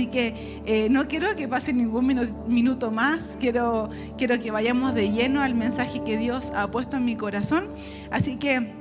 [0.00, 2.06] Así que eh, no quiero que pase ningún
[2.46, 7.04] minuto más, quiero, quiero que vayamos de lleno al mensaje que Dios ha puesto en
[7.04, 7.64] mi corazón.
[8.10, 8.72] Así que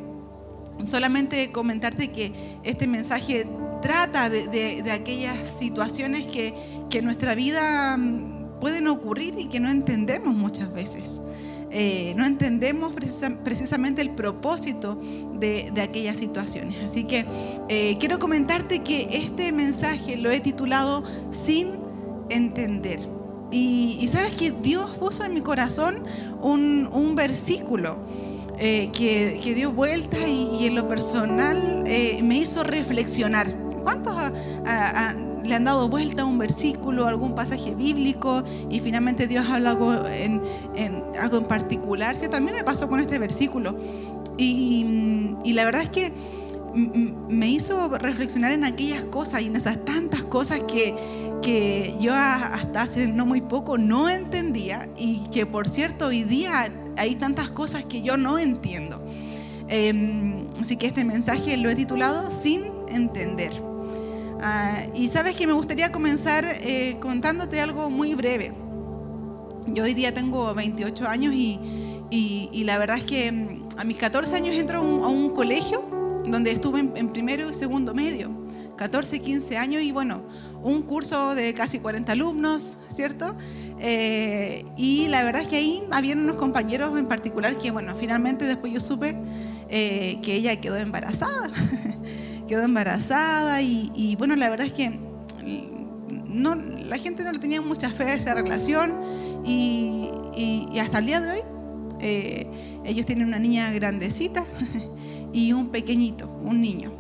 [0.86, 2.32] solamente comentarte que
[2.64, 3.46] este mensaje
[3.82, 6.54] trata de, aquellas situaciones que,
[6.90, 11.22] que en nuestra vida mm, pueden ocurrir y que no entendemos muchas veces.
[11.72, 12.94] Eh, no entendemos
[13.44, 15.00] precisamente el propósito
[15.34, 16.78] de, aquellas situaciones.
[16.84, 17.26] Así que
[17.68, 21.70] eh, quiero comentarte que este mensaje lo he titulado Sin
[22.30, 23.00] entender.
[23.52, 26.04] Y, sabes que Dios puso en mi corazón
[26.42, 27.98] un, versículo
[28.60, 33.54] eh, que, dio vuelta y, en lo personal me hizo reflexionar.
[33.84, 34.16] ¿Cuántos
[35.50, 40.06] le han dado vuelta a un versículo, algún pasaje bíblico y finalmente Dios habla algo
[40.06, 40.42] en,
[41.20, 42.16] algo en particular.
[42.32, 43.76] A mí me pasó con este versículo
[44.38, 46.14] y, la verdad es que
[46.74, 50.96] me hizo reflexionar en aquellas cosas y en esas tantas cosas que,
[51.42, 56.72] que yo hasta hace no muy poco no entendía y que por cierto hoy día
[56.96, 59.04] hay tantas cosas que yo no entiendo.
[59.68, 63.69] Em, así que este mensaje lo he titulado Sin entender.
[64.42, 68.54] Ah, y sabes que me gustaría comenzar eh, contándote algo muy breve.
[69.68, 71.60] Yo hoy día tengo 28 años y,
[72.10, 75.84] y, la verdad es que mm, a mis 14 años entro a un, colegio
[76.26, 78.32] donde estuve en, primero y segundo medio.
[78.78, 80.22] 14, 15 años y bueno,
[80.64, 83.36] un curso de casi 40 alumnos, ¿cierto?
[83.78, 88.46] Eh, y la verdad es que ahí habían unos compañeros en particular que, bueno, finalmente
[88.46, 89.18] después yo supe
[89.68, 91.52] eh, que ella quedó embarazada.
[92.50, 95.00] quedó embarazada y, bueno, la verdad es que
[96.28, 98.96] no, la gente no le tenía mucha fe a esa relación
[99.46, 100.10] y,
[100.82, 101.40] hasta el día de hoy
[102.02, 102.48] eh,
[102.86, 104.46] ellos tienen una niña grandecita
[105.34, 106.92] y un pequeñito, un niño.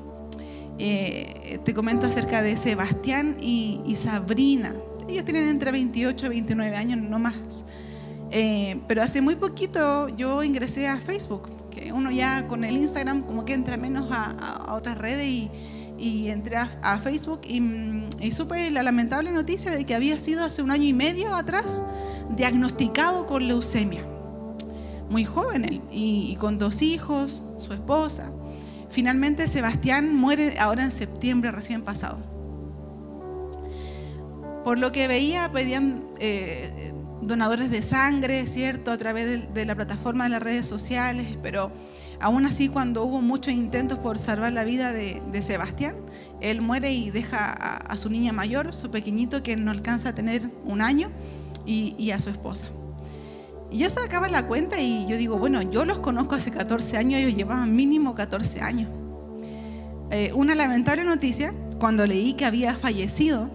[0.78, 4.76] Eh, te comento acerca de Sebastián y, Sabrina.
[5.08, 7.66] Ellos tienen entre 28 y 29 años, no más.
[8.32, 11.50] Eh, pero hace muy poquito yo ingresé a Facebook
[11.94, 15.52] uno ya con el Instagram como que entra menos a, otras redes y,
[15.98, 20.62] y entré a, Facebook mm, y, supe la lamentable noticia de que había sido hace
[20.62, 21.84] un año y medio atrás
[22.36, 24.06] diagnosticado con leucemia.
[25.10, 28.32] Muy joven él y, con dos hijos, su esposa.
[28.90, 32.18] Finalmente Sebastián muere ahora en septiembre recién pasado.
[34.64, 38.92] Por lo que veía, pedían eh, donadores de sangre, ¿cierto?
[38.92, 41.72] A través de, la plataforma de las redes sociales, pero
[42.20, 45.96] aún así cuando hubo muchos intentos por salvar la vida de, Sebastián,
[46.42, 50.50] él muere y deja a, su niña mayor, su pequeñito que no alcanza a tener
[50.66, 51.10] un año,
[51.66, 52.68] y, a su esposa.
[53.70, 57.20] Y yo sacaba la cuenta y yo digo, bueno, yo los conozco hace 14 años,
[57.20, 58.90] ellos llevaban mínimo 14 años.
[60.10, 63.52] Eh, una lamentable noticia, cuando leí que había fallecido,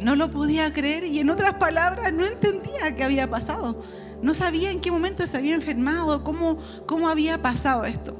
[0.00, 3.82] no lo podía creer y en otras palabras no entendía qué había pasado.
[4.22, 6.56] No sabía en qué momento se había enfermado, cómo,
[6.86, 8.16] cómo había pasado esto.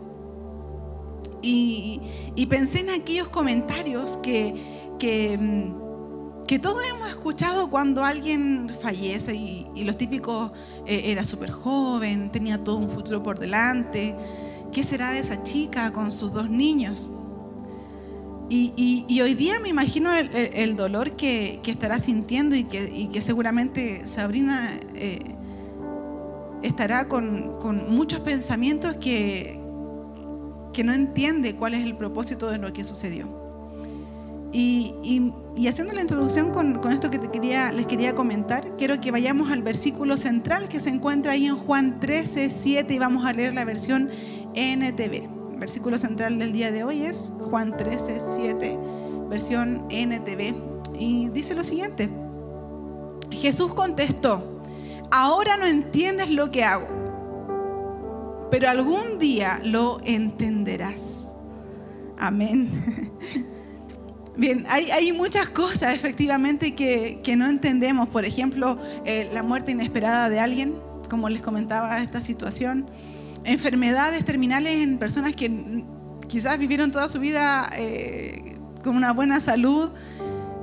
[1.41, 2.01] Y,
[2.49, 4.55] pensé en aquellos comentarios que,
[4.99, 10.53] que, mm, que, todos hemos escuchado cuando alguien fallece y, los típicos,
[10.87, 14.17] eh, era súper joven, tenía todo un futuro por delante.
[14.73, 17.13] ¿Qué será de esa chica con sus dos niños?
[18.55, 25.21] Y, hoy día me imagino el, dolor que, estará sintiendo y que, seguramente Sabrina eh,
[26.63, 27.57] estará con,
[27.89, 29.59] muchos pensamientos que,
[30.75, 33.27] que no entiende cuál es el propósito de lo que sucedió.
[34.53, 35.33] Y,
[35.67, 39.63] haciendo la introducción con, esto que te quería, les quería comentar, quiero que vayamos al
[39.63, 43.65] versículo central que se encuentra ahí en Juan 13, 7 y vamos a leer la
[43.65, 44.11] versión
[44.55, 48.77] NTV versículo central del día de hoy es Juan 13, 7,
[49.29, 50.57] versión NTV.
[50.99, 52.11] Y dice lo siguiente.
[53.31, 54.61] Jesús contestó,
[55.13, 56.89] ahora no entiendes lo que hago,
[58.51, 61.37] pero algún día lo entenderás.
[62.19, 63.13] Amén.
[64.37, 68.09] Bien, hay, muchas cosas efectivamente que, no entendemos.
[68.09, 70.75] Por ejemplo, eh, la muerte inesperada de alguien,
[71.09, 72.87] como les comentaba esta situación
[73.45, 75.85] enfermedades terminales en personas que
[76.29, 79.91] quizás vivieron toda su vida eh, con una buena salud.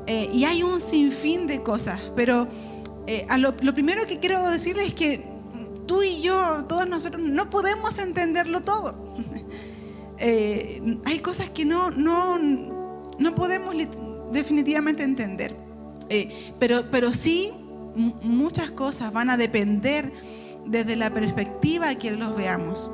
[0.07, 2.47] Eh, y hay un sinfín de cosas, pero
[3.05, 5.23] eh, lo, primero que quiero decirles es que
[5.85, 8.95] tú y yo, todos nosotros, no podemos entenderlo todo.
[11.05, 13.75] hay cosas que no, no, no podemos
[14.31, 15.55] definitivamente entender,
[16.59, 17.51] pero, pero sí
[17.95, 20.11] muchas cosas van a depender
[20.65, 22.89] desde la perspectiva que los veamos.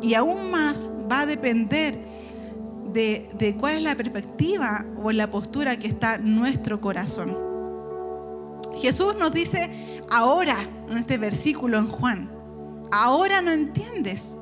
[0.00, 1.98] Y aún más va a depender
[2.92, 7.36] de, cuál es la perspectiva o la postura que está nuestro corazón.
[8.76, 9.70] Jesús nos dice
[10.10, 10.56] ahora,
[10.88, 12.30] en este versículo en Juan,
[12.92, 14.38] ahora no entiendes.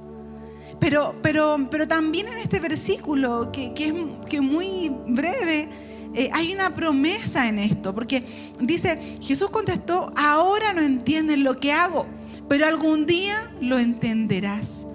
[0.78, 3.94] Pero, pero, pero también en este versículo, que, que es
[4.28, 5.68] que muy breve,
[6.14, 8.24] eh, hay una promesa en esto, porque
[8.60, 12.06] dice, Jesús contestó, ahora no entiendes lo que hago,
[12.48, 14.86] pero algún día lo entenderás.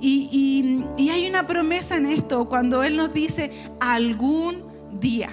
[0.00, 4.64] Y, y, hay una promesa en esto, cuando Él nos dice, algún
[5.00, 5.30] día,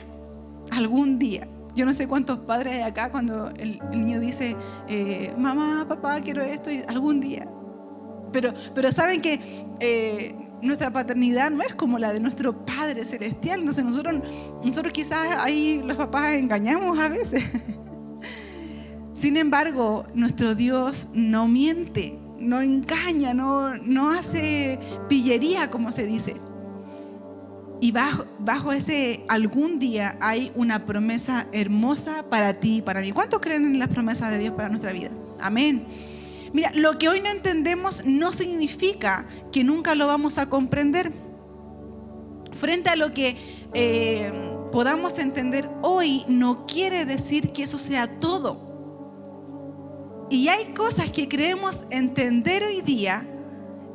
[0.71, 1.47] algún día.
[1.75, 4.55] Yo no sé cuántos padres hay acá cuando el, niño dice,
[4.87, 7.47] eh, mamá, papá, quiero esto, algún día.
[8.31, 9.39] Pero, pero saben que
[9.79, 13.61] eh, nuestra paternidad no es como la de nuestro Padre Celestial.
[13.61, 14.21] Entonces nosotros,
[14.63, 17.43] nosotros quizás ahí los papás engañamos a veces.
[19.19, 24.79] Sin embargo, nuestro Dios no miente, no engaña, no, no hace
[25.09, 26.37] pillería, como se dice.
[27.81, 33.11] Y bajo, bajo ese algún día hay una promesa hermosa para ti y para mí.
[33.11, 35.09] ¿Cuántos creen en las promesas de Dios para nuestra vida?
[35.41, 35.85] Amén.
[36.53, 41.11] Mira, lo que hoy no entendemos no significa que nunca lo vamos a comprender.
[42.53, 43.35] Frente a lo que
[43.73, 44.31] eh,
[44.71, 48.68] podamos entender hoy, no quiere decir que eso sea todo.
[50.29, 53.25] Y hay cosas que creemos entender hoy día,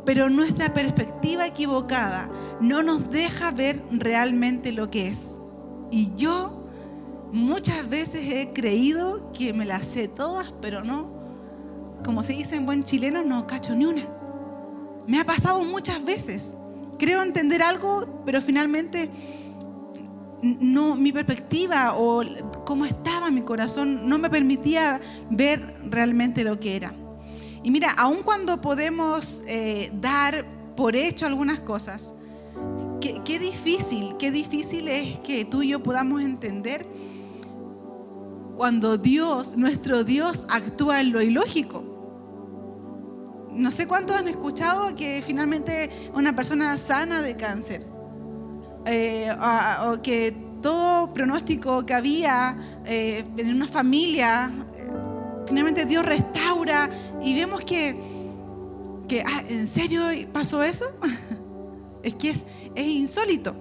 [0.04, 5.40] pero nuestra perspectiva equivocada no nos deja ver realmente lo que es.
[5.90, 6.66] Y yo
[7.32, 11.14] muchas veces he creído que me las sé todas, pero no
[12.04, 14.06] como se dice en buen chileno, no cacho ni una.
[15.06, 16.56] Me ha pasado muchas veces.
[16.98, 19.10] Creo entender algo, pero finalmente
[20.44, 22.22] no mi perspectiva o
[22.64, 25.00] cómo estaba mi corazón no me permitía
[25.30, 26.92] ver realmente lo que era.
[27.62, 30.44] Y mira, aun cuando podemos eh, dar
[30.76, 32.14] por hecho algunas cosas,
[33.00, 36.86] qué, qué difícil, qué difícil es que tú y yo podamos entender
[38.56, 41.94] cuando Dios, nuestro Dios, actúa en lo ilógico
[43.54, 47.86] no sé cuántos han escuchado que finalmente una persona sana de cáncer,
[48.86, 49.30] eh,
[49.86, 54.90] o, que todo pronóstico que había eh, en una familia, eh,
[55.46, 56.88] finalmente Dios restaura
[57.22, 57.98] y vemos que,
[59.08, 60.02] que ah, ¿en serio
[60.32, 60.86] pasó eso?
[62.02, 63.54] es que es, es, insólito,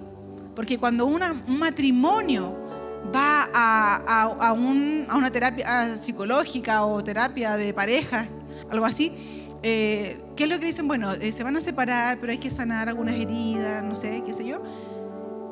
[0.54, 2.56] porque cuando un matrimonio
[3.14, 8.26] va a, a, una terapia psicológica o terapia de pareja,
[8.70, 9.12] algo así,
[9.66, 10.86] eh, ¿Qué es lo que dicen?
[10.86, 14.34] Bueno, eh, se van a separar, pero hay que sanar algunas heridas, no sé, qué
[14.34, 14.62] sé yo.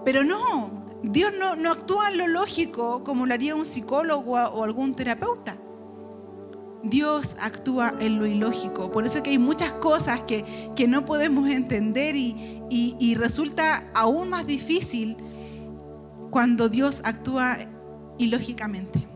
[0.05, 0.71] Pero no,
[1.03, 5.57] Dios no, actúa en lo lógico como lo haría un psicólogo o algún terapeuta.
[6.85, 8.91] Dios actúa en lo ilógico.
[8.91, 10.45] Por eso que hay muchas cosas que,
[10.75, 15.17] que no podemos entender y, y, y resulta aún más difícil
[16.31, 17.59] cuando Dios actúa
[18.19, 19.07] ilógicamente.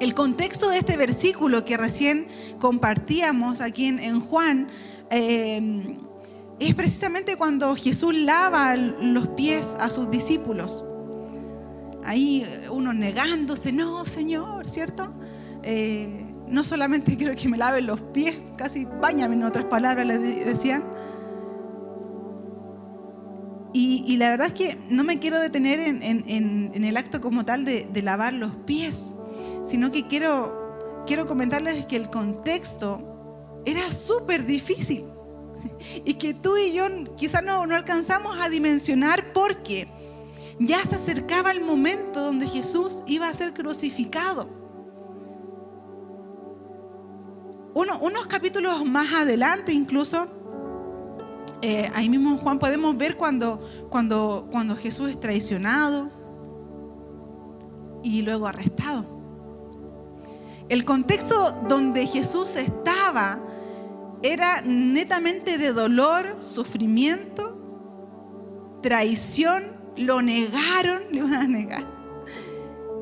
[0.00, 2.28] El contexto de este versículo que recién
[2.60, 4.68] compartíamos aquí en, Juan
[5.10, 5.96] eh,
[6.60, 10.84] es precisamente cuando Jesús lava los pies a sus discípulos.
[12.04, 15.12] Ahí uno negándose, no, Señor, ¿cierto?
[15.62, 20.18] Eh, no solamente quiero que me lave los pies, casi bañame en otras palabras, le
[20.18, 20.84] decían.
[23.74, 28.02] Y, la verdad es que no me quiero detener en, el acto como tal de
[28.02, 29.12] lavar los pies
[29.64, 35.04] sino que quiero, quiero comentarles que el contexto era súper difícil
[36.04, 36.84] y que tú y yo
[37.16, 39.88] quizás no, no alcanzamos a dimensionar porque
[40.58, 44.48] ya se acercaba el momento donde Jesús iba a ser crucificado.
[47.74, 50.26] Uno, unos capítulos más adelante incluso,
[51.60, 53.60] eh, ahí mismo en Juan podemos ver cuando,
[53.90, 56.10] cuando, cuando Jesús es traicionado
[58.02, 59.04] y luego arrestado.
[60.68, 63.38] El contexto donde Jesús estaba
[64.22, 67.56] era netamente de dolor, sufrimiento,
[68.82, 69.64] traición,
[69.96, 71.98] lo negaron, le iban a negar.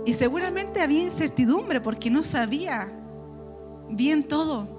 [0.04, 2.92] Y seguramente había incertidumbre porque no sabía
[3.90, 4.76] bien todo.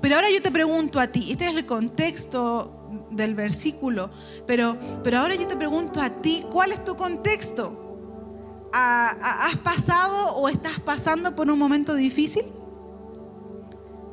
[0.00, 4.10] Pero ahora yo te pregunto a ti, este es el contexto del versículo,
[4.46, 7.84] pero, pero ahora yo te pregunto a ti, ¿cuál es tu contexto?
[8.72, 12.44] ¿Has pasado o estás pasando por un momento difícil?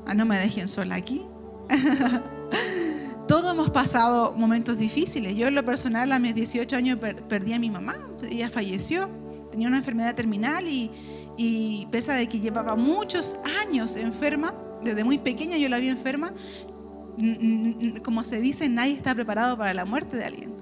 [0.05, 1.25] Ah, no me dejen sola aquí.
[3.27, 5.35] Todos hemos pasado momentos difíciles.
[5.35, 7.95] Yo en lo personal a mis 18 años perdí a mi mamá.
[8.29, 9.09] Ella falleció.
[9.51, 10.91] Tenía una enfermedad terminal y,
[11.37, 16.33] y pese a que llevaba muchos años enferma, desde muy pequeña yo la vi enferma,
[18.03, 20.53] como se dice, nadie está preparado para la muerte de alguien.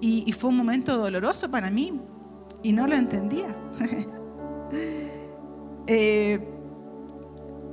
[0.00, 2.00] y fue un momento doloroso para mí
[2.62, 3.54] y no lo entendía.
[5.92, 6.38] Eh,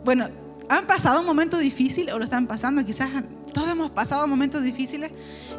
[0.04, 0.28] bueno,
[0.70, 3.10] han pasado momentos difíciles o lo están pasando, quizás
[3.54, 5.12] todos hemos pasado momentos difíciles,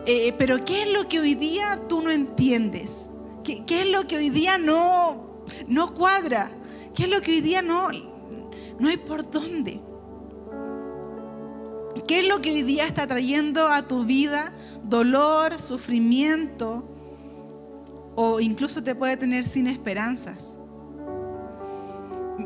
[0.06, 3.10] eh, pero ¿qué es lo que hoy día tú no entiendes?
[3.42, 6.50] ¿Qué, ¿Qué, es lo que hoy día no, no cuadra?
[6.94, 7.88] ¿Qué es lo que hoy día no,
[8.78, 9.80] no hay por dónde?
[12.06, 14.52] ¿Qué es lo que hoy día está trayendo a tu vida
[14.84, 16.84] dolor, sufrimiento
[18.14, 20.58] o incluso te puede tener sin esperanzas?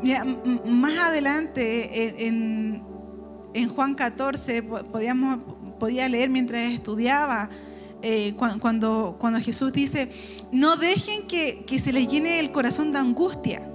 [0.01, 0.25] Mira,
[0.65, 2.81] más adelante en,
[3.69, 5.39] Juan 14 podíamos,
[5.79, 7.49] podía leer mientras estudiaba
[8.01, 10.09] eh, cuando, cuando Jesús dice,
[10.51, 13.69] no dejen que, que se les llene el corazón de angustia.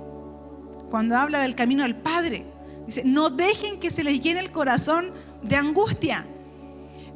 [0.91, 2.45] Cuando habla del camino al Padre,
[2.87, 6.27] dice, no dejen que se les llene el corazón de angustia.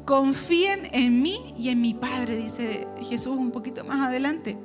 [0.05, 4.57] Confíen en mí y en mi Padre, dice Jesús un poquito más adelante.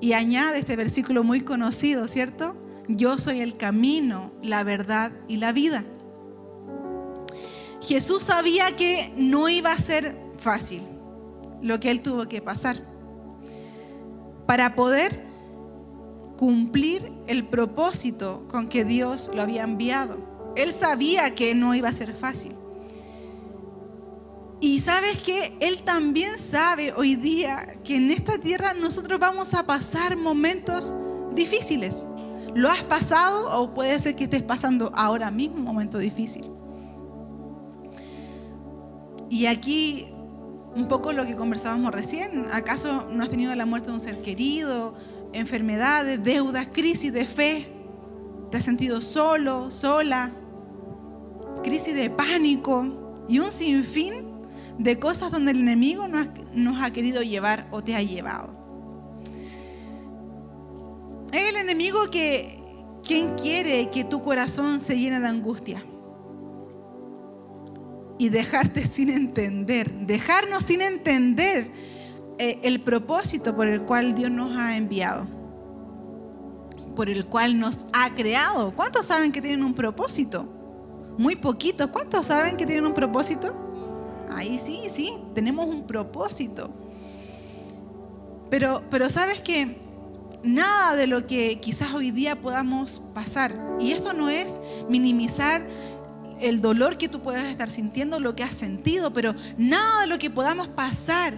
[0.00, 2.56] Y añade este versículo muy conocido, ¿cierto?
[2.88, 5.84] Yo soy el camino, la verdad y la vida.
[7.80, 10.82] Jesús sabía que no iba a ser fácil
[11.60, 12.76] lo que él tuvo que pasar
[14.46, 15.24] para poder
[16.36, 20.18] cumplir el propósito con que Dios lo había enviado.
[20.56, 22.52] Él sabía que no iba a ser fácil.
[24.60, 29.66] Y sabes que Él también sabe hoy día que en esta tierra nosotros vamos a
[29.66, 30.94] pasar momentos
[31.34, 32.06] difíciles.
[32.54, 36.50] ¿Lo has pasado o puede ser que estés pasando ahora mismo un momento difícil?
[39.28, 40.06] Y aquí
[40.76, 42.46] un poco lo que conversábamos recién.
[42.52, 44.94] ¿Acaso no has tenido la muerte de un ser querido,
[45.32, 47.72] enfermedades, deudas, crisis de fe?
[48.50, 50.32] ¿Te has sentido solo, sola?
[51.62, 54.14] crisis de pánico y un sinfín
[54.78, 58.63] de cosas donde el enemigo nos, ha querido llevar o te ha llevado.
[61.34, 62.60] Es el enemigo que
[63.04, 65.84] quien quiere que tu corazón se llene de angustia
[68.18, 71.72] y dejarte sin entender, dejarnos sin entender
[72.38, 75.26] eh, el propósito por el cual Dios nos ha enviado,
[76.94, 78.72] por el cual nos ha creado.
[78.76, 80.46] ¿Cuántos saben que tienen un propósito?
[81.18, 81.90] Muy poquitos.
[81.90, 83.52] ¿Cuántos saben que tienen un propósito?
[84.32, 86.70] Ahí sí, sí, tenemos un propósito.
[88.50, 89.83] Pero, pero sabes que
[90.44, 95.66] nada de lo que quizás hoy día podamos pasar, y esto no es minimizar
[96.40, 100.18] el dolor que tú puedas estar sintiendo, lo que has sentido, pero nada de lo
[100.18, 101.32] que podamos pasar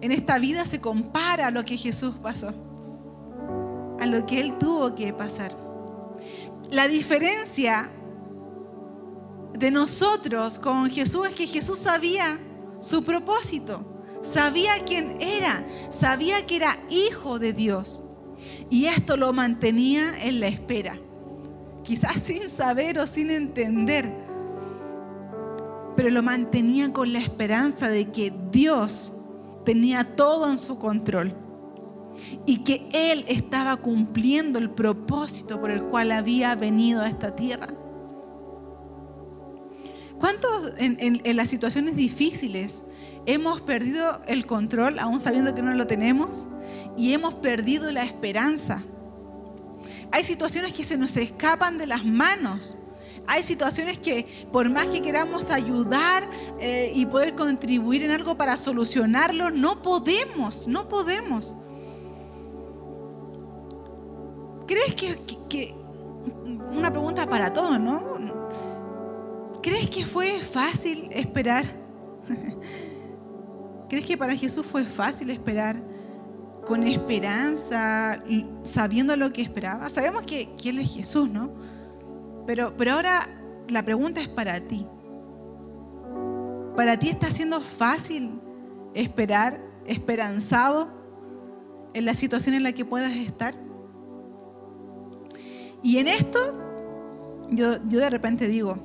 [0.00, 2.52] en esta vida se compara a lo que Jesús pasó,
[4.00, 5.52] a lo que Él tuvo que pasar.
[6.70, 7.90] La diferencia
[9.52, 12.38] de nosotros con Jesús es que Jesús sabía
[12.80, 13.84] su propósito,
[14.22, 18.02] sabía quién era, sabía que era hijo de Dios.
[18.70, 20.98] Y esto lo mantenía en la espera,
[21.82, 24.12] quizás sin saber o sin entender,
[25.96, 29.14] pero lo mantenía con la esperanza de que Dios
[29.64, 31.34] tenía todo en su control
[32.46, 37.68] y que Él estaba cumpliendo el propósito por el cual había venido a esta tierra.
[40.18, 42.84] ¿Cuántos en, las situaciones difíciles
[43.28, 46.46] hemos perdido el control, aún sabiendo que no lo tenemos?
[46.96, 48.82] Y hemos perdido la esperanza.
[50.10, 52.78] Hay situaciones que se nos escapan de las manos.
[53.26, 56.26] Hay situaciones que por más que queramos ayudar
[56.58, 61.54] eh, y poder contribuir en algo para solucionarlo, no podemos, no podemos.
[64.66, 65.20] ¿Crees que,
[65.50, 65.74] que
[66.72, 69.60] una pregunta para todos, ¿no?
[69.62, 71.66] ¿Crees que fue fácil esperar?
[73.88, 75.80] ¿Crees que para Jesús fue fácil esperar
[76.66, 78.22] con esperanza,
[78.62, 79.88] sabiendo lo que esperaba?
[79.88, 81.50] Sabemos que, Él es Jesús, ¿no?
[82.46, 83.26] Pero, pero ahora
[83.68, 84.86] la pregunta es para ti.
[86.76, 88.40] ¿Para ti está siendo fácil
[88.94, 90.88] esperar, esperanzado
[91.94, 93.54] en la situación en la que puedas estar?
[95.82, 96.38] Y en esto,
[97.50, 98.76] yo, yo de repente digo,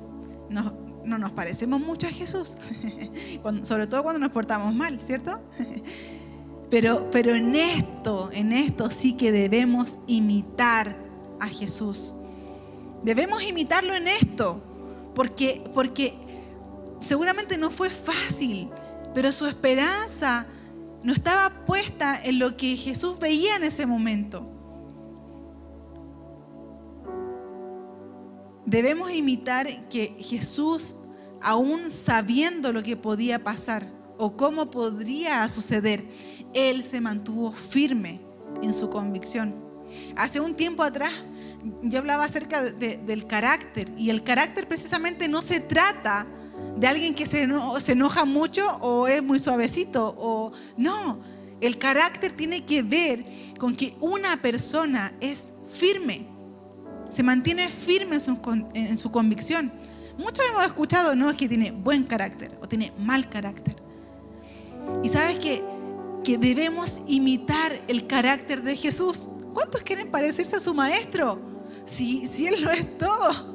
[1.04, 2.56] no nos parecemos mucho a Jesús,
[3.62, 5.40] sobre todo cuando nos portamos mal, ¿cierto?
[6.70, 10.96] Pero, pero en esto, en esto sí que debemos imitar
[11.38, 12.14] a Jesús.
[13.04, 14.60] Debemos imitarlo en esto,
[15.14, 16.14] porque, porque
[16.98, 18.70] seguramente no fue fácil,
[19.14, 20.46] pero su esperanza
[21.04, 24.53] no estaba puesta en lo que Jesús veía en ese momento.
[28.74, 30.96] Debemos imitar que Jesús,
[31.40, 33.86] aún sabiendo lo que podía pasar
[34.18, 36.04] o cómo podría suceder,
[36.54, 38.20] Él se mantuvo firme
[38.64, 39.54] en su convicción.
[40.16, 41.12] Hace un tiempo atrás
[41.82, 46.26] yo hablaba acerca del carácter y el carácter precisamente no se trata
[46.76, 47.46] de alguien que se,
[47.78, 51.20] se enoja mucho o es muy suavecito o no,
[51.60, 53.24] el carácter tiene que ver
[53.56, 56.33] con que una persona es firme,
[57.14, 59.70] se mantiene firme en su, convicción.
[60.18, 63.76] Muchos hemos escuchado, no es que tiene buen carácter o tiene mal carácter.
[65.00, 65.62] Y sabes que,
[66.24, 69.28] que debemos imitar el carácter de Jesús.
[69.52, 71.38] ¿Cuántos quieren parecerse a su maestro?
[71.84, 73.54] Si, si Él lo es todo.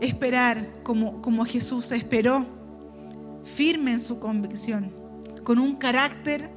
[0.00, 2.46] Esperar como, como Jesús esperó,
[3.44, 4.90] firme en su convicción,
[5.44, 6.55] con un carácter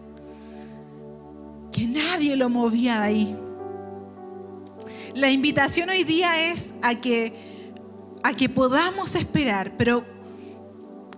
[1.72, 3.38] que nadie lo movía de ahí.
[5.14, 7.34] La invitación hoy día es a que,
[8.24, 10.06] a que podamos esperar, pero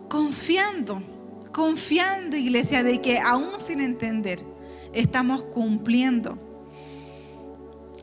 [0.08, 1.02] confiando,
[1.52, 4.44] confiando, iglesia, de que aún sin entender,
[4.94, 6.38] estamos cumpliendo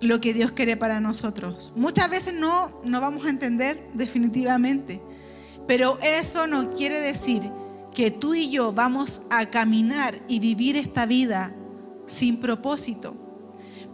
[0.00, 1.72] lo que Dios quiere para nosotros.
[1.74, 5.00] Muchas veces no, no vamos a entender definitivamente,
[5.66, 7.50] pero eso no quiere decir
[7.94, 11.54] que tú y yo vamos a caminar y vivir esta vida
[12.08, 13.14] sin propósito.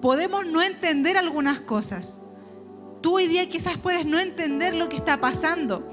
[0.00, 2.21] Podemos no entender algunas cosas.
[3.02, 5.92] Tú hoy día quizás puedes no entender lo que está pasando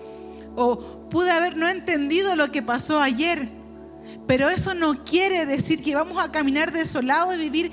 [0.56, 3.50] o pude haber no entendido lo que pasó ayer.
[4.28, 7.72] Pero eso no quiere decir que vamos a caminar desolado y vivir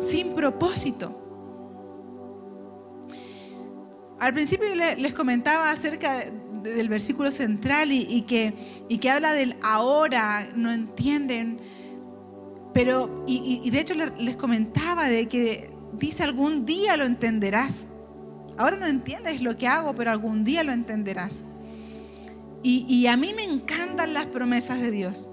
[0.00, 1.16] sin propósito.
[4.18, 6.24] Al principio les comentaba acerca
[6.62, 8.54] del versículo central y, que,
[8.88, 11.58] y que habla del ahora, no entienden.
[12.72, 17.88] Pero, y, de hecho les comentaba de que dice algún día lo entenderás.
[18.58, 21.44] Ahora no entiendes lo que hago, pero algún día lo entenderás.
[22.62, 25.30] Y, y a mí me encantan las promesas de Dios.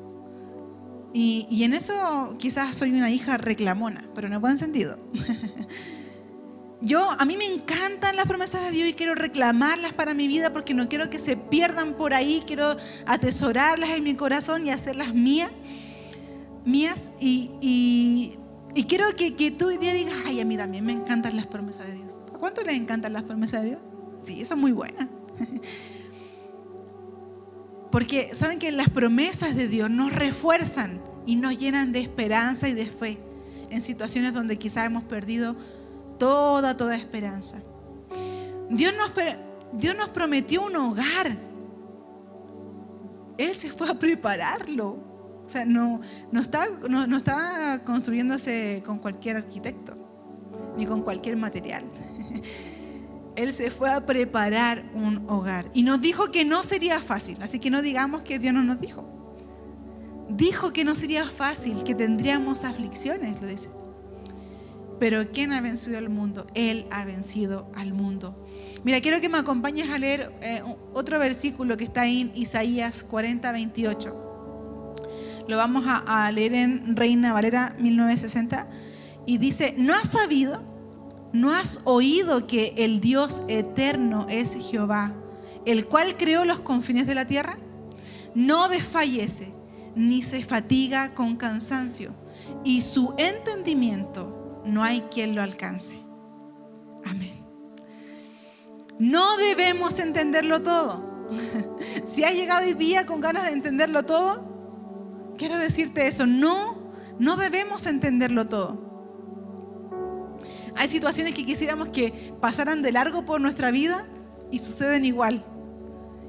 [1.13, 4.97] Y, y, en eso quizás soy una hija reclamona, pero en el buen sentido.
[6.81, 10.53] Yo, a mí me encantan las promesas de Dios y quiero reclamarlas para mi vida
[10.53, 15.13] porque no quiero que se pierdan por ahí, quiero atesorarlas en mi corazón y hacerlas
[15.15, 15.49] mías
[16.67, 18.37] mías y,
[18.87, 21.93] quiero que, tú hoy día digas, ay, a mí también me encantan las promesas de
[21.93, 22.19] Dios.
[22.33, 23.79] ¿A cuánto les encantan las promesas de Dios?
[24.21, 25.07] Sí, es muy buena.
[27.91, 32.73] Porque saben que las promesas de Dios nos refuerzan y nos llenan de esperanza y
[32.73, 33.17] de fe
[33.69, 35.55] en situaciones donde quizás hemos perdido
[36.19, 37.61] toda, toda esperanza.
[38.69, 39.11] Dios nos,
[39.73, 41.37] Dios nos prometió un hogar.
[43.37, 45.06] Él se fue a prepararlo.
[45.47, 49.95] O sea, no, no, está, no, está construyéndose con cualquier arquitecto,
[50.75, 51.85] ni con cualquier material.
[53.37, 57.59] Él se fue a preparar un hogar y nos dijo que no sería fácil, así
[57.59, 59.07] que no digamos que Dios no nos dijo.
[60.27, 63.69] Dijo que no sería fácil, que tendríamos aflicciones, lo dice.
[64.99, 66.45] Pero ¿quién ha vencido al mundo?
[66.55, 68.45] Él ha vencido al mundo.
[68.83, 70.61] Mira, quiero que me acompañes a leer eh,
[70.93, 74.26] otro versículo que está en Isaías 40, 28.
[75.47, 78.67] Lo vamos a, leer en Reina Valera 1960.
[79.25, 80.61] Y dice, ¿no has sabido?
[81.31, 85.13] ¿No has oído que el Dios eterno es Jehová,
[85.65, 87.57] el cual creó los confines de la tierra?
[88.35, 89.53] No desfallece,
[89.95, 92.13] ni se fatiga con cansancio,
[92.63, 95.99] y su entendimiento no hay quien lo alcance.
[97.05, 97.45] Amén.
[98.99, 101.27] No debemos entenderlo todo.
[102.05, 104.56] si has llegado hoy día con ganas de entenderlo todo,
[105.37, 106.77] Quiero decirte eso, no,
[107.19, 108.87] no debemos entenderlo todo.
[110.75, 114.07] Hay situaciones que quisiéramos que pasaran de largo por nuestra vida
[114.51, 115.45] y suceden igual.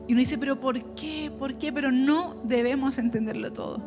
[0.07, 1.31] Y uno dice, pero ¿por qué?
[1.39, 1.73] ¿Por qué?
[1.73, 3.83] Pero no debemos entenderlo todo.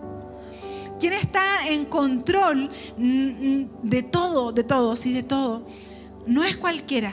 [0.99, 5.65] ¿Quién está en control de todo, de todo, sí, de todo?
[6.27, 7.11] No es cualquiera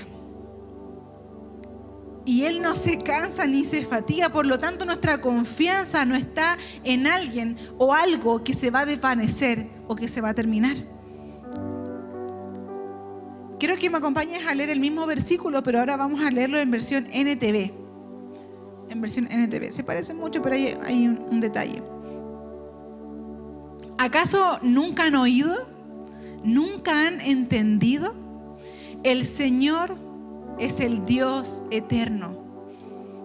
[2.28, 6.58] y Él no se cansa ni se fatiga, por lo tanto nuestra confianza no está
[6.84, 10.76] en alguien o algo que se va a desvanecer o que se va a terminar.
[13.58, 16.70] Quiero que me acompañes a leer el mismo versículo, pero ahora vamos a leerlo en
[16.70, 17.72] versión NTV.
[18.90, 19.72] En versión NTV.
[19.72, 21.82] Se parece mucho, pero hay, hay un, un detalle.
[23.96, 25.66] ¿Acaso nunca han oído?
[26.44, 28.14] ¿Nunca han entendido?
[29.02, 30.07] El Señor
[30.58, 32.36] es el Dios eterno,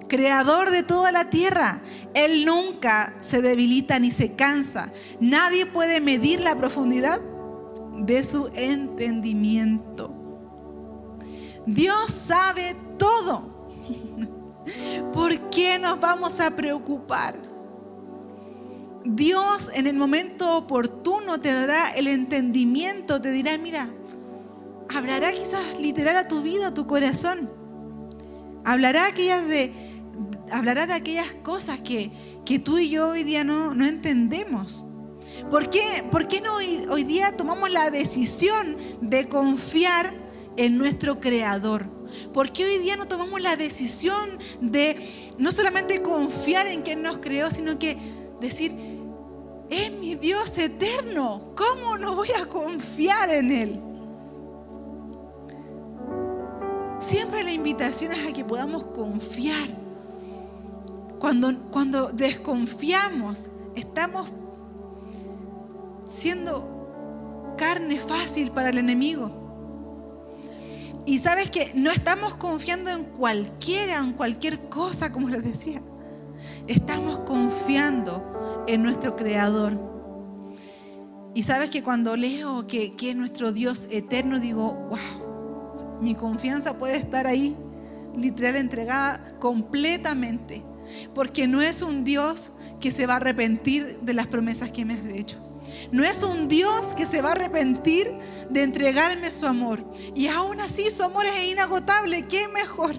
[0.07, 1.81] creador de toda la tierra.
[2.13, 4.91] Él nunca se debilita ni se cansa.
[5.19, 7.19] Nadie puede medir la profundidad
[7.97, 10.13] de su entendimiento.
[11.65, 13.53] Dios sabe todo.
[15.13, 17.53] ¿Por qué nos vamos a preocupar?
[19.05, 23.89] Dios en el momento oportuno te dará el entendimiento, te dirá, mira,
[24.93, 27.49] hablará quizás literal a tu vida, a tu corazón.
[28.65, 29.73] Hablará, de,
[30.87, 32.11] de aquellas cosas que,
[32.45, 34.85] que tú y yo hoy día no, no entendemos.
[35.49, 40.13] ¿Por qué, ¿Por qué no hoy, hoy día tomamos la decisión de confiar
[40.55, 41.87] en nuestro Creador?
[42.31, 47.17] ¿Por qué hoy día no tomamos la decisión de no solamente confiar en quien nos
[47.17, 47.97] creó, sino que
[48.39, 48.73] decir,
[49.69, 53.92] es mi Dios eterno, ¿cómo no voy a confiar en Él?
[57.03, 59.67] Siempre la invitación es a que podamos confiar.
[61.19, 64.31] Cuando, cuando desconfiamos, estamos
[66.07, 69.29] siendo carne fácil para el enemigo.
[71.05, 75.81] Y sabes que no estamos confiando en cualquiera, en cualquier cosa, como les decía.
[76.67, 79.77] Estamos confiando en nuestro Creador.
[81.33, 85.32] Y sabes que cuando leo que, que es nuestro Dios eterno, digo, wow,
[86.01, 87.55] mi confianza puede estar ahí,
[88.15, 90.63] literal entregada completamente.
[91.15, 94.95] Porque no es un Dios que se va a arrepentir de las promesas que me
[94.95, 95.37] has hecho.
[95.91, 98.11] No es un Dios que se va a arrepentir
[98.49, 99.83] de entregarme su amor.
[100.15, 102.27] Y aún así su amor es inagotable.
[102.27, 102.95] ¿Qué mejor?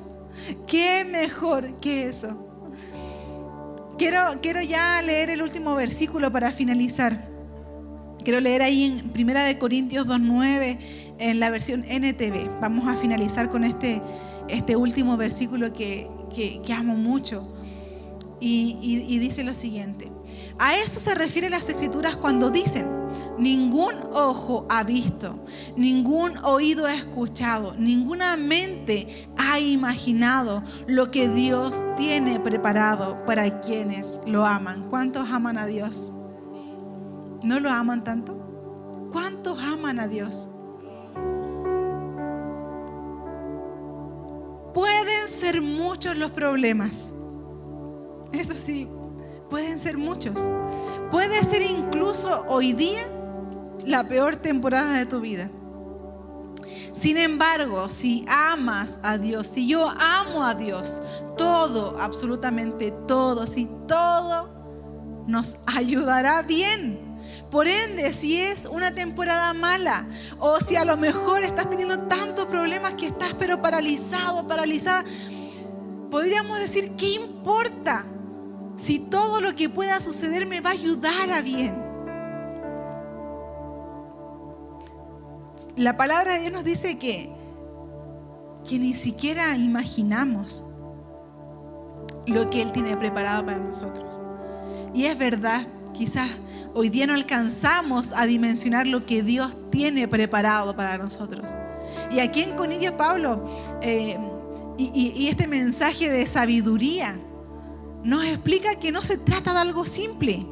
[0.67, 2.45] ¿Qué mejor que eso?
[3.99, 7.29] Quiero, quiero ya leer el último versículo para finalizar.
[8.25, 10.79] Quiero leer ahí en Primera de Corintios 2.9
[11.19, 12.61] en la versión NTV.
[12.61, 14.01] Vamos a finalizar con este,
[14.49, 16.09] este último versículo que,
[16.75, 17.49] amo mucho.
[18.41, 20.11] y dice lo siguiente.
[20.59, 22.87] A eso se refieren las escrituras cuando dicen,
[23.39, 25.45] ningún ojo ha visto,
[25.77, 34.21] ningún oído ha escuchado, ninguna mente ha imaginado lo que Dios tiene preparado para quienes
[34.27, 34.89] lo aman.
[34.89, 36.13] ¿Cuántos aman a Dios?
[37.43, 38.39] ¿No lo aman tanto?
[39.13, 40.49] ¿Cuántos aman a Dios?
[45.35, 47.15] Ser muchos los problemas.
[48.33, 48.89] Eso sí,
[49.51, 50.49] pueden ser muchos.
[51.11, 53.03] Puede ser incluso hoy día
[53.85, 55.51] la peor temporada de tu vida.
[56.93, 61.03] Sin embargo, si amas a Dios, si yo amo a Dios,
[61.37, 64.49] todo, absolutamente todo, si todo
[65.27, 67.04] nos ayudará bien.
[67.55, 70.07] Por ende, si es una temporada mala
[70.41, 75.05] o si a lo mejor estás teniendo tantos problemas que estás pero paralizado, paralizada,
[76.11, 78.05] podríamos decir, ¿qué importa?
[78.77, 81.75] si todo lo que pueda suceder me va a ayudar a bien.
[85.77, 87.31] La palabra de Dios nos dice que,
[88.69, 90.65] que ni siquiera imaginamos
[92.27, 94.21] lo que Él tiene preparado para nosotros.
[94.93, 96.29] Y es verdad, quizás
[96.75, 101.53] hoy día no alcanzamos a dimensionar lo que Dios tiene preparado para nosotros.
[102.11, 103.49] Y aquí en Conillo Pablo,
[103.81, 104.19] eh,
[104.77, 107.17] y este mensaje de sabiduría,
[108.05, 110.47] nos explica que no se trata de algo simple.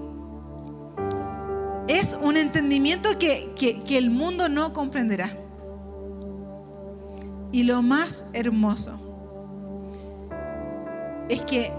[1.87, 5.39] Es un entendimiento que, el mundo no comprenderá.
[7.53, 8.99] Y lo más hermoso
[11.29, 11.71] es que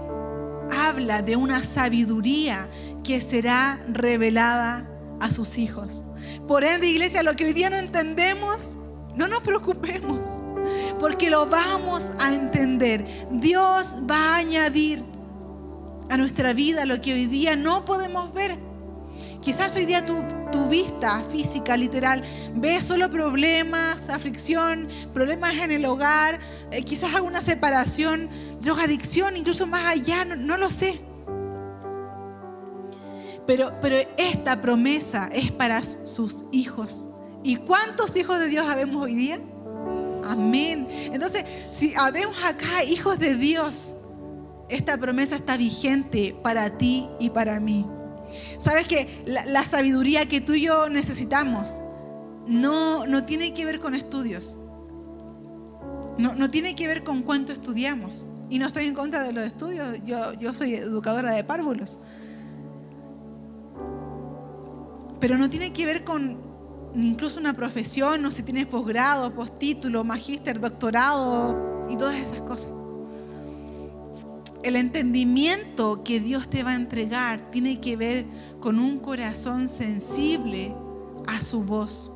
[0.70, 2.68] habla de una sabiduría
[3.04, 4.88] que será revelada
[5.20, 6.02] a sus hijos.
[6.48, 8.76] Por ende, iglesia, lo que hoy día no entendemos,
[9.14, 10.20] no nos preocupemos,
[10.98, 13.04] porque lo vamos a entender.
[13.30, 15.04] Dios va a añadir
[16.10, 18.56] a nuestra vida lo que hoy día no podemos ver.
[19.40, 20.16] Quizás hoy día tu,
[20.70, 22.22] vista física, literal,
[22.54, 26.40] ve solo problemas, aflicción, problemas en el hogar,
[26.70, 30.98] eh, quizás alguna separación, drogadicción, incluso más allá, no, lo sé.
[33.46, 37.06] Pero, pero esta promesa es para sus hijos.
[37.42, 39.38] ¿Y cuántos hijos de Dios habemos hoy día?
[40.24, 40.88] Amén.
[40.90, 43.94] Entonces, si habemos acá hijos de Dios,
[44.68, 47.86] esta promesa está vigente para ti y para mí.
[48.58, 51.80] Sabes que la, sabiduría que tú y yo necesitamos
[52.46, 54.56] no, no tiene que ver con estudios.
[56.16, 58.24] No, no, tiene que ver con cuánto estudiamos.
[58.48, 59.98] Y no estoy en contra de los estudios.
[60.04, 61.98] Yo, yo soy educadora de párvulos.
[65.24, 66.36] Pero no tiene que ver con
[66.94, 72.70] incluso una profesión, no si tienes posgrado, postítulo, magíster, doctorado y todas esas cosas.
[74.62, 78.26] El entendimiento que Dios te va a entregar tiene que ver
[78.60, 80.74] con un corazón sensible
[81.26, 82.12] a su voz.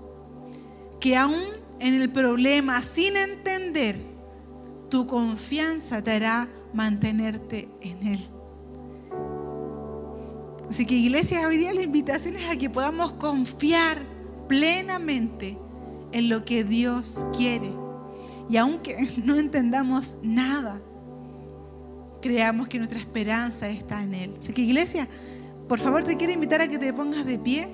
[1.01, 1.44] Que aún
[1.81, 4.03] en el problema, sin entender,
[4.90, 8.38] tu confianza te hará mantenerte en Él.
[10.70, 13.98] Así que iglesia, hoy día la invitación es a que podamos confiar
[14.48, 15.57] plenamente
[16.12, 17.72] en lo que Dios quiere.
[18.50, 20.81] Y aunque no entendamos nada,
[22.20, 24.35] creamos que nuestra esperanza está en Él.
[24.38, 25.09] Así que iglesia,
[25.68, 27.68] por favor te quiero invitar a que te pongas de pie.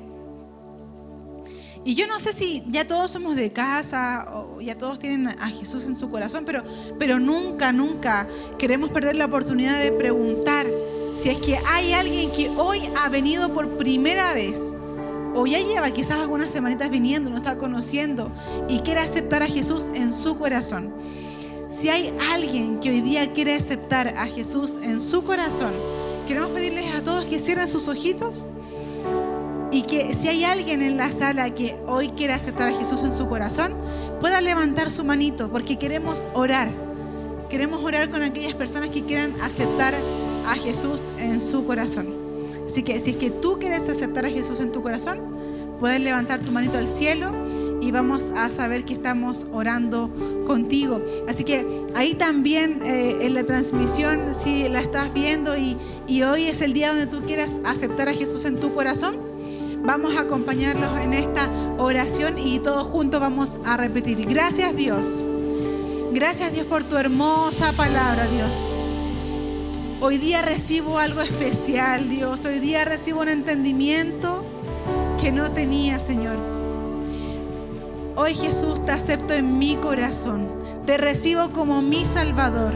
[1.85, 5.49] Y yo no sé si ya todos somos de casa o ya todos tienen a
[5.49, 6.63] Jesús en su corazón, pero,
[6.99, 8.27] pero nunca, nunca
[8.57, 10.67] queremos perder la oportunidad de preguntar
[11.15, 14.75] si es que hay alguien que hoy ha venido por primera vez
[15.35, 18.31] o ya lleva quizás algunas semanitas viniendo, no está conociendo
[18.69, 20.93] y quiere aceptar a Jesús en su corazón.
[21.69, 25.73] Si hay alguien que hoy día quiere aceptar a Jesús en su corazón,
[26.27, 28.47] queremos pedirles a todos que cierren sus ojitos
[29.71, 33.15] y que si hay alguien en la sala que hoy quiere aceptar a Jesús en
[33.15, 33.75] su corazón,
[34.21, 36.71] pueda levantar su manito porque queremos orar.
[37.49, 39.95] Queremos orar con aquellas personas que quieran aceptar
[40.47, 42.07] a Jesús en su corazón.
[42.67, 45.21] Así que si es que tú quieres aceptar a Jesús en tu corazón,
[45.81, 47.33] puedes levantar tu manito al cielo
[47.81, 50.11] y vamos a saber que estamos orando
[50.47, 51.01] contigo.
[51.29, 55.77] Así que ahí también eh, en la transmisión, si la estás viendo y,
[56.07, 59.17] y hoy es el día donde tú quieras aceptar a Jesús en tu corazón,
[59.85, 64.25] vamos a acompañarlos en esta oración y todos juntos vamos a repetir.
[64.27, 65.23] Gracias Dios.
[66.13, 68.67] Gracias Dios por tu hermosa palabra, Dios.
[70.01, 72.45] Hoy día recibo algo especial, Dios.
[72.45, 74.45] Hoy día recibo un entendimiento
[75.21, 76.37] que no tenía, Señor.
[78.17, 80.49] Hoy Jesús te acepto en mi corazón.
[80.85, 82.75] Te recibo como mi Salvador.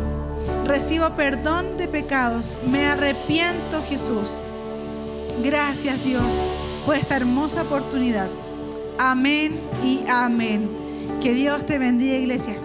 [0.65, 2.57] Recibo perdón de pecados.
[2.71, 4.41] Me arrepiento, Jesús.
[5.43, 6.43] Gracias, Dios,
[6.87, 8.31] por esta hermosa oportunidad.
[8.99, 10.69] Amén y amén.
[11.21, 12.57] Que Dios te bendiga, iglesia.